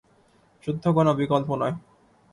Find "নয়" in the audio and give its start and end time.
1.61-1.75